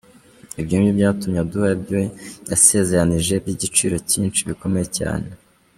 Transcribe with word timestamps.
Ibyo 0.61 0.75
ni 0.77 0.85
byo 0.85 0.93
byatumye 0.97 1.39
aduha 1.41 1.69
ibyo 1.77 1.99
yasezeranije 2.51 3.33
by'igiciro 3.43 3.95
cyinshi, 4.09 4.47
bikomeye 4.49 4.87
cyane. 4.99 5.27